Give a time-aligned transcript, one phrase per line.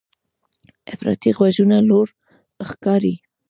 [0.93, 2.07] افراطي غږونه لوړ
[2.69, 3.15] ښکاري.